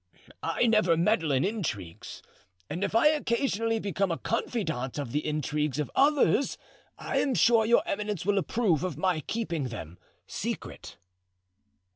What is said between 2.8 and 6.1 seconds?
if I occasionally become a confidant of the intrigues of